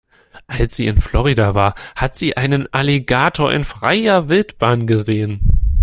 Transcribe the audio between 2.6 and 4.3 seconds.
Alligator in freier